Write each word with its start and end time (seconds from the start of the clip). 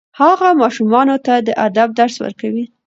هغه 0.19 0.49
ماشومانو 0.61 1.15
ته 1.25 1.33
د 1.47 1.49
ادب 1.67 1.89
درس 1.99 2.15
ورکوي. 2.23 2.65